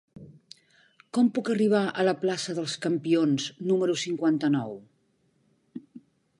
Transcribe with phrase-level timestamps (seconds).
[1.17, 4.77] Com puc arribar a la plaça dels Campions número cinquanta-nou?